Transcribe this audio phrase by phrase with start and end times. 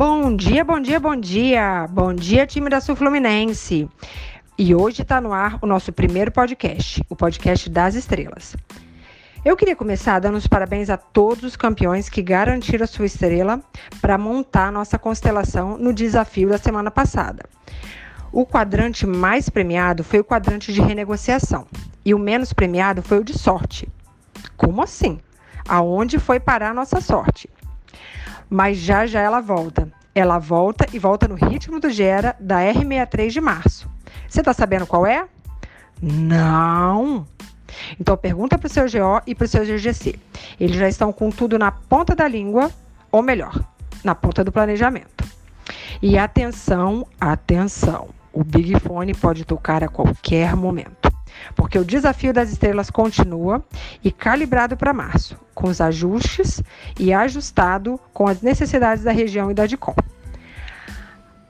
[0.00, 1.86] Bom dia, bom dia, bom dia.
[1.90, 3.86] Bom dia, time da Sul Fluminense.
[4.56, 8.56] E hoje está no ar o nosso primeiro podcast, o podcast das estrelas.
[9.44, 13.60] Eu queria começar dando os parabéns a todos os campeões que garantiram a sua estrela
[14.00, 17.44] para montar a nossa constelação no desafio da semana passada.
[18.32, 21.66] O quadrante mais premiado foi o quadrante de renegociação
[22.06, 23.86] e o menos premiado foi o de sorte.
[24.56, 25.20] Como assim?
[25.68, 27.50] Aonde foi parar a nossa sorte?
[28.50, 29.88] mas já já ela volta.
[30.20, 33.90] Ela volta e volta no ritmo do Gera da R63 de março.
[34.28, 35.26] Você está sabendo qual é?
[36.02, 37.26] Não!
[37.98, 40.18] Então pergunta para o seu GO e para o seu GGC.
[40.60, 42.70] Eles já estão com tudo na ponta da língua,
[43.10, 43.64] ou melhor,
[44.04, 45.24] na ponta do planejamento.
[46.02, 48.08] E atenção, atenção!
[48.30, 50.99] O Big Fone pode tocar a qualquer momento
[51.54, 53.64] porque o desafio das estrelas continua
[54.02, 56.62] e calibrado para março, com os ajustes
[56.98, 59.94] e ajustado com as necessidades da região e da DICOM.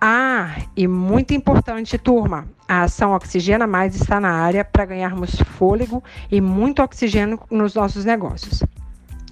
[0.00, 6.02] Ah, e muito importante, turma, a ação Oxigena Mais está na área para ganharmos fôlego
[6.28, 8.64] e muito oxigênio nos nossos negócios.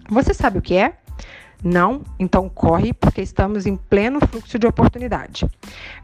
[0.08, 0.94] Você sabe o que é?
[1.62, 2.02] Não?
[2.18, 5.46] Então corre, porque estamos em pleno fluxo de oportunidade.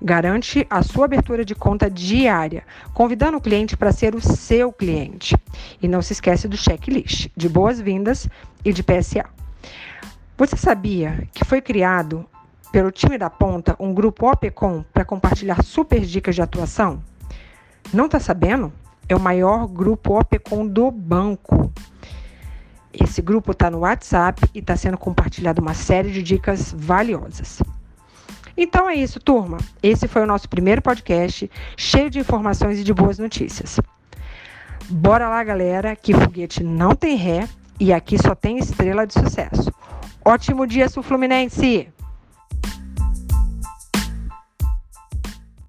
[0.00, 5.34] Garante a sua abertura de conta diária, convidando o cliente para ser o seu cliente.
[5.82, 8.28] E não se esquece do checklist de boas-vindas
[8.64, 9.24] e de PSA.
[10.36, 12.26] Você sabia que foi criado
[12.70, 17.02] pelo time da ponta um grupo OPCOM para compartilhar super dicas de atuação?
[17.92, 18.70] Não está sabendo?
[19.08, 21.72] É o maior grupo OPCOM do banco.
[22.98, 27.62] Esse grupo está no WhatsApp e está sendo compartilhado uma série de dicas valiosas.
[28.56, 29.58] Então é isso, turma.
[29.82, 33.78] Esse foi o nosso primeiro podcast, cheio de informações e de boas notícias.
[34.88, 37.46] Bora lá, galera, que foguete não tem ré
[37.78, 39.70] e aqui só tem estrela de sucesso.
[40.24, 41.95] Ótimo dia, Sul Fluminense!